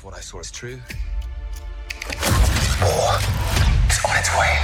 [0.00, 0.80] If what I saw is true,
[2.80, 3.18] War
[3.90, 4.56] is on its way.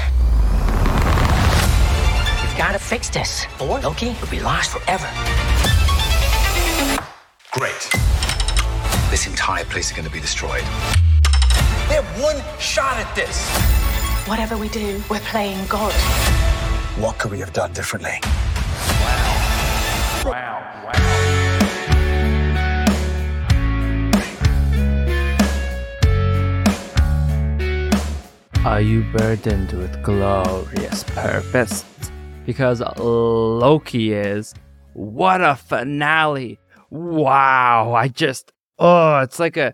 [2.41, 5.07] We've got to fix this, or Loki will be lost forever.
[7.53, 7.91] great.
[9.11, 10.65] This entire place is going to be destroyed.
[11.91, 13.47] They have one shot at this.
[14.27, 15.93] Whatever we do, we're playing God.
[16.99, 18.21] What could we have done differently?
[28.67, 31.85] Are you burdened with glorious purpose?
[32.45, 34.55] Because Loki is.
[34.93, 36.59] What a finale!
[36.91, 39.73] Wow, I just oh, it's like a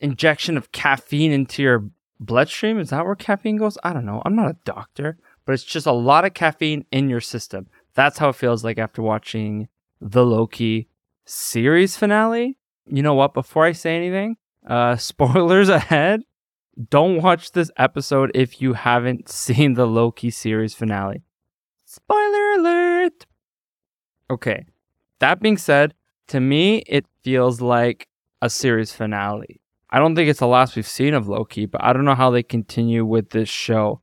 [0.00, 1.88] injection of caffeine into your
[2.18, 2.80] bloodstream.
[2.80, 3.78] Is that where caffeine goes?
[3.84, 4.20] I don't know.
[4.24, 7.68] I'm not a doctor, but it's just a lot of caffeine in your system.
[7.94, 9.68] That's how it feels like after watching
[10.00, 10.88] the Loki
[11.24, 12.58] series finale.
[12.86, 13.34] You know what?
[13.34, 14.34] Before I say anything,
[14.66, 16.22] uh, spoilers ahead
[16.88, 21.22] don't watch this episode if you haven't seen the Loki series finale.
[21.84, 23.26] Spoiler alert!
[24.30, 24.64] Okay,
[25.18, 25.94] that being said,
[26.28, 28.08] to me, it feels like
[28.40, 29.60] a series finale.
[29.90, 32.30] I don't think it's the last we've seen of Loki, but I don't know how
[32.30, 34.00] they continue with this show,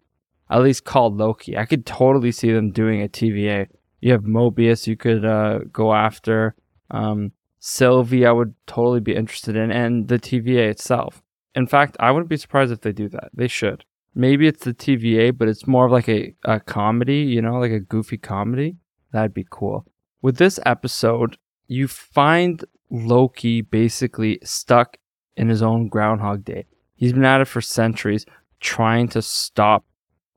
[0.50, 1.58] at least called Loki.
[1.58, 3.67] I could totally see them doing a TVA.
[4.00, 6.56] You have Mobius you could uh, go after.
[6.92, 11.23] Um, Sylvie, I would totally be interested in, and the TVA itself.
[11.55, 13.30] In fact, I wouldn't be surprised if they do that.
[13.33, 13.86] They should.
[14.16, 17.72] Maybe it's the TVA, but it's more of like a, a comedy, you know, like
[17.72, 18.78] a goofy comedy.
[19.11, 19.86] That'd be cool.
[20.22, 24.97] With this episode, you find Loki basically stuck
[25.38, 26.66] in his own Groundhog Day.
[26.95, 28.25] He's been at it for centuries,
[28.59, 29.86] trying to stop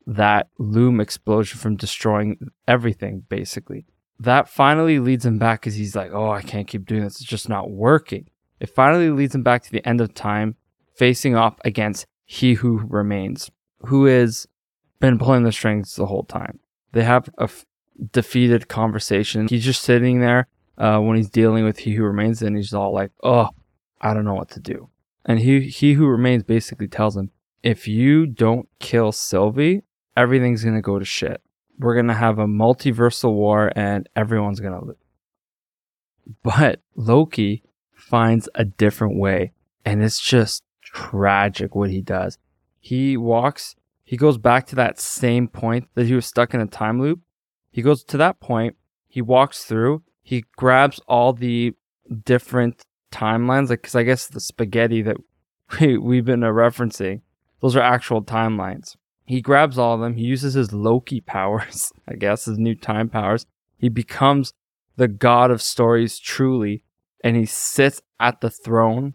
[0.07, 3.85] that loom explosion from destroying everything, basically.
[4.21, 7.21] That finally leads him back because he's like, oh, I can't keep doing this.
[7.21, 8.29] It's just not working.
[8.61, 10.55] It finally leads him back to the end of time
[10.95, 13.51] facing off against He Who Remains,
[13.87, 14.47] who has
[15.01, 16.61] been pulling the strings the whole time.
[16.93, 17.65] They have a f-
[18.13, 19.49] defeated conversation.
[19.49, 20.47] He's just sitting there
[20.79, 23.51] uh, when he's dealing with He Who Remains, and he's all like, "Oh,
[24.01, 24.89] I don't know what to do."
[25.25, 27.31] And he He Who Remains basically tells him,
[27.63, 29.83] "If you don't kill Sylvie,
[30.17, 31.41] everything's gonna go to shit.
[31.79, 34.97] We're gonna have a multiversal war, and everyone's gonna lose."
[36.43, 37.63] But Loki
[37.95, 39.53] finds a different way,
[39.85, 40.63] and it's just
[40.93, 42.39] tragic what he does.
[42.81, 46.67] He walks, he goes back to that same point that he was stuck in a
[46.67, 47.21] time loop.
[47.71, 48.77] He goes to that point,
[49.09, 51.75] he walks through, he grabs all the
[52.25, 55.17] different timelines, like, because I guess the spaghetti that
[55.81, 57.23] we, we've been referencing,
[57.61, 58.97] those are actual timelines.
[59.25, 63.09] He grabs all of them, he uses his Loki powers, I guess, his new time
[63.09, 63.47] powers.
[63.79, 64.53] He becomes
[64.97, 66.85] the god of stories truly,
[67.25, 69.15] and he sits at the throne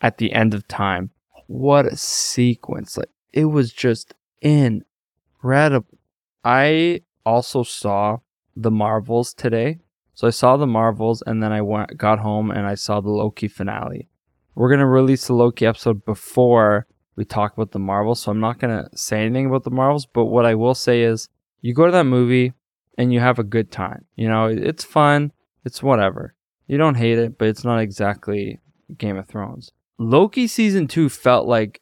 [0.00, 1.10] at the end of time.
[1.46, 2.96] What a sequence.
[2.96, 5.98] Like it was just incredible.
[6.44, 8.18] I also saw
[8.54, 9.78] the Marvels today.
[10.14, 13.10] So I saw the Marvels and then I went got home and I saw the
[13.10, 14.08] Loki finale.
[14.54, 16.86] We're going to release the Loki episode before
[17.16, 20.06] we talk about the Marvels, so I'm not going to say anything about the Marvels,
[20.06, 21.28] but what I will say is
[21.60, 22.54] you go to that movie
[22.96, 24.06] and you have a good time.
[24.16, 25.32] You know, it's fun,
[25.64, 26.34] it's whatever.
[26.66, 28.60] You don't hate it, but it's not exactly
[28.96, 29.72] Game of Thrones.
[29.98, 31.80] Loki season two felt like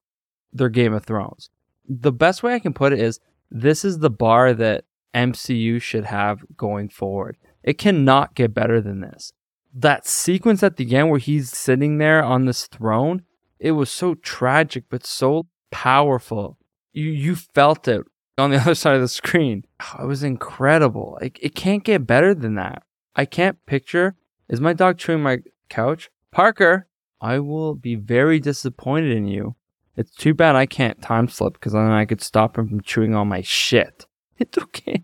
[0.52, 1.50] their Game of Thrones.
[1.88, 3.20] The best way I can put it is
[3.50, 7.36] this is the bar that MCU should have going forward.
[7.62, 9.32] It cannot get better than this.
[9.72, 13.22] That sequence at the end where he's sitting there on this throne,
[13.58, 16.58] it was so tragic but so powerful.
[16.92, 18.02] You you felt it
[18.38, 19.64] on the other side of the screen.
[19.98, 21.18] It was incredible.
[21.20, 22.82] Like it can't get better than that.
[23.16, 24.14] I can't picture.
[24.48, 25.38] Is my dog chewing my
[25.68, 26.10] couch?
[26.30, 26.88] Parker,
[27.24, 29.56] I will be very disappointed in you.
[29.96, 33.14] It's too bad I can't time slip because then I could stop him from chewing
[33.14, 34.06] all my shit.
[34.36, 35.02] It's okay.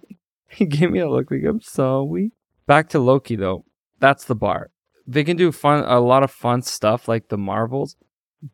[0.49, 2.33] He gave me a look like I'm sorry.
[2.67, 3.65] Back to Loki though.
[4.01, 4.71] That's the bar.
[5.07, 7.97] They can do fun, a lot of fun stuff like the Marvels,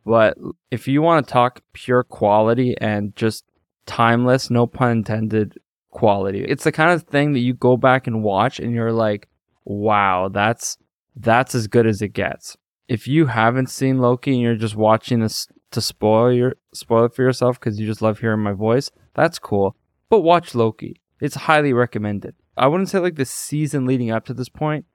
[0.04, 0.36] but
[0.70, 3.44] if you want to talk pure quality and just
[3.86, 5.58] timeless, no pun intended,
[5.90, 9.28] quality, it's the kind of thing that you go back and watch and you're like,
[9.64, 10.76] wow, that's
[11.16, 12.56] that's as good as it gets
[12.88, 17.14] if you haven't seen Loki and you're just watching this to spoil your spoil it
[17.14, 19.76] for yourself because you just love hearing my voice, that's cool.
[20.08, 21.00] But watch Loki.
[21.20, 22.34] It's highly recommended.
[22.56, 24.86] I wouldn't say like the season leading up to this point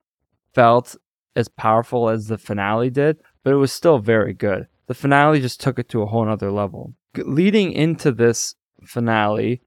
[0.54, 0.96] felt
[1.36, 4.68] as powerful as the finale did, but it was still very good.
[4.88, 6.94] The finale just took it to a whole nother level.
[7.16, 9.62] Leading into this finale,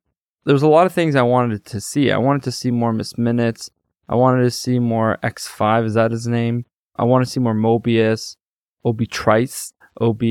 [0.45, 2.11] there was a lot of things I wanted to see.
[2.11, 3.71] I wanted to see more Miss Minutes.
[4.09, 5.87] I wanted to see more X5.
[5.87, 6.67] Is that his name?
[6.97, 8.37] I want to see more Mobius,
[8.85, 10.23] Obi Trice, OB.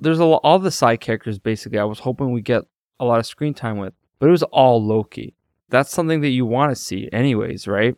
[0.00, 1.78] there's a lo- all the side characters basically.
[1.78, 2.64] I was hoping we get
[3.00, 5.34] a lot of screen time with, but it was all Loki.
[5.68, 7.96] That's something that you want to see, anyways, right?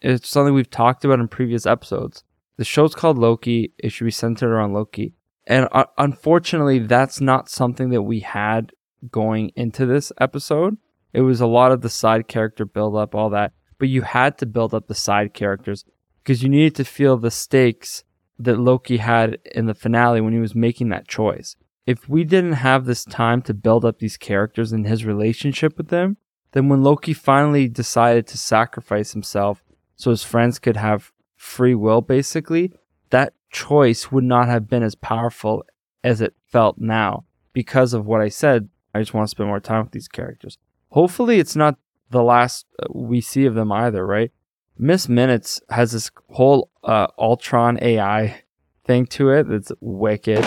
[0.00, 2.22] It's something we've talked about in previous episodes.
[2.56, 3.72] The show's called Loki.
[3.78, 5.14] It should be centered around Loki,
[5.46, 8.72] and uh, unfortunately, that's not something that we had
[9.10, 10.76] going into this episode.
[11.12, 14.38] It was a lot of the side character build up, all that, but you had
[14.38, 15.84] to build up the side characters
[16.26, 18.02] because you needed to feel the stakes
[18.36, 21.54] that Loki had in the finale when he was making that choice.
[21.86, 25.86] If we didn't have this time to build up these characters and his relationship with
[25.86, 26.16] them,
[26.50, 29.62] then when Loki finally decided to sacrifice himself
[29.94, 32.72] so his friends could have free will, basically,
[33.10, 35.64] that choice would not have been as powerful
[36.02, 38.68] as it felt now because of what I said.
[38.92, 40.58] I just want to spend more time with these characters.
[40.88, 41.78] Hopefully, it's not
[42.10, 44.32] the last uh, we see of them either, right?
[44.78, 48.42] Miss Minutes has this whole uh, Ultron AI
[48.84, 50.44] thing to it that's wicked.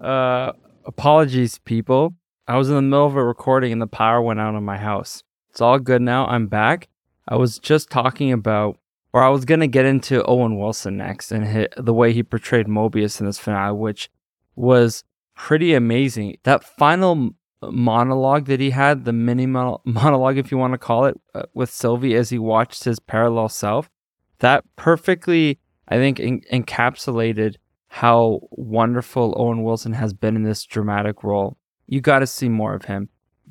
[0.00, 0.52] Uh,
[0.86, 2.14] apologies, people.
[2.48, 4.78] I was in the middle of a recording and the power went out in my
[4.78, 5.22] house.
[5.50, 6.26] It's all good now.
[6.26, 6.88] I'm back.
[7.28, 8.78] I was just talking about,
[9.12, 13.20] or I was gonna get into Owen Wilson next and the way he portrayed Mobius
[13.20, 14.10] in this finale, which
[14.56, 15.04] was
[15.34, 16.38] pretty amazing.
[16.44, 17.34] That final
[17.70, 21.70] monologue that he had, the mini monologue, if you want to call it, uh, with
[21.70, 23.90] Sylvie as he watched his parallel self,
[24.38, 25.58] that perfectly,
[25.88, 27.56] I think, en- encapsulated
[27.88, 31.56] how wonderful Owen Wilson has been in this dramatic role.
[31.86, 33.08] You got to see more of him.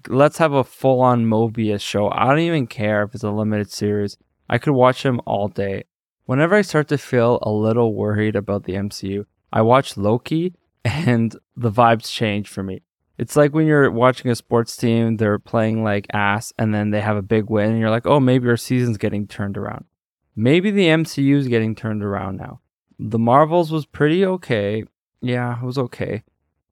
[0.10, 2.10] Let's have a full on Mobius show.
[2.10, 4.18] I don't even care if it's a limited series.
[4.50, 5.86] I could watch him all day.
[6.26, 10.54] Whenever I start to feel a little worried about the MCU, I watch Loki
[10.86, 12.82] and the vibes change for me.
[13.24, 17.00] It's like when you're watching a sports team, they're playing like ass and then they
[17.00, 19.86] have a big win and you're like, "Oh, maybe our season's getting turned around."
[20.36, 22.60] Maybe the MCU is getting turned around now.
[23.00, 24.84] The Marvels was pretty okay.
[25.22, 26.24] Yeah, it was okay.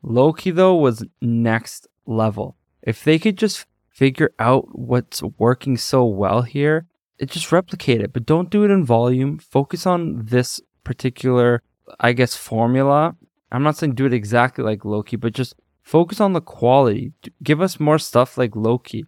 [0.04, 2.58] Loki though was next level.
[2.82, 6.86] If they could just figure out what's working so well here,
[7.18, 9.38] it just replicate it, but don't do it in volume.
[9.38, 11.64] Focus on this particular,
[12.02, 13.16] I guess, formula.
[13.54, 17.14] I'm not saying do it exactly like Loki, but just Focus on the quality.
[17.44, 19.06] Give us more stuff like Loki.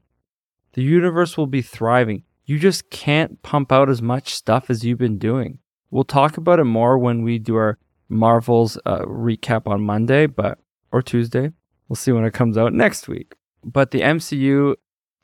[0.74, 2.24] The universe will be thriving.
[2.46, 5.60] You just can't pump out as much stuff as you've been doing.
[5.92, 7.78] We'll talk about it more when we do our
[8.10, 10.60] Marvels uh, recap on Monday, but
[10.92, 11.52] or Tuesday.
[11.88, 13.36] We'll see when it comes out next week.
[13.64, 14.76] But the MCU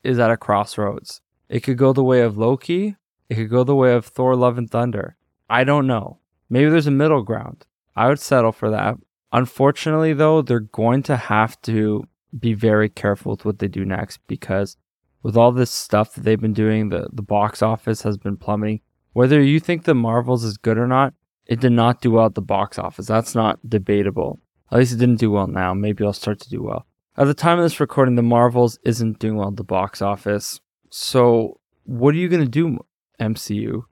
[0.02, 1.20] is at a crossroads.
[1.48, 2.96] It could go the way of Loki.
[3.28, 5.16] It could go the way of Thor: Love and Thunder.
[5.48, 6.18] I don't know.
[6.48, 7.66] Maybe there's a middle ground.
[7.96, 8.96] I would settle for that.
[9.32, 12.04] Unfortunately, though, they're going to have to
[12.38, 14.76] be very careful with what they do next because
[15.22, 18.80] with all this stuff that they've been doing, the, the box office has been plummeting.
[19.12, 21.14] Whether you think the Marvels is good or not,
[21.46, 23.06] it did not do well at the box office.
[23.06, 24.38] That's not debatable.
[24.70, 25.74] At least it didn't do well now.
[25.74, 26.86] Maybe it'll start to do well.
[27.16, 30.60] At the time of this recording, the Marvels isn't doing well at the box office.
[30.90, 32.78] So, what are you going to do,
[33.20, 33.82] MCU?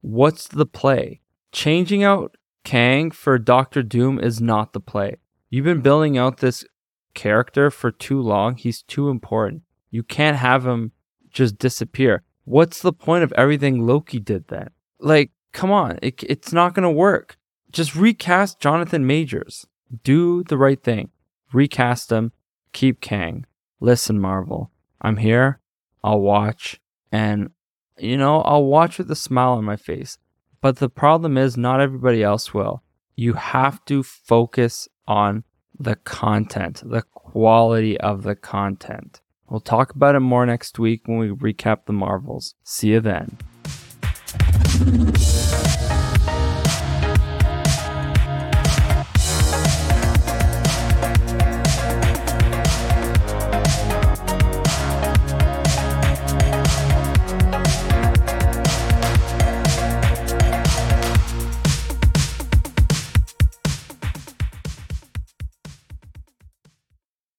[0.00, 1.20] What's the play?
[1.50, 5.16] Changing out Kang for Doctor Doom is not the play.
[5.50, 6.64] You've been building out this
[7.14, 8.56] character for too long.
[8.56, 9.62] He's too important.
[9.90, 10.92] You can't have him
[11.30, 12.22] just disappear.
[12.44, 14.70] What's the point of everything Loki did then?
[14.98, 17.36] Like, come on, it, it's not going to work.
[17.70, 19.66] Just recast Jonathan Majors.
[20.02, 21.10] Do the right thing.
[21.52, 22.32] Recast him.
[22.72, 23.46] Keep Kang.
[23.80, 24.70] Listen, Marvel.
[25.00, 25.60] I'm here.
[26.02, 26.80] I'll watch.
[27.10, 27.50] And,
[27.98, 30.18] you know, I'll watch with a smile on my face.
[30.60, 32.82] But the problem is, not everybody else will.
[33.14, 35.44] You have to focus on
[35.78, 39.20] the content, the quality of the content.
[39.48, 42.54] We'll talk about it more next week when we recap the Marvels.
[42.64, 43.38] See you then.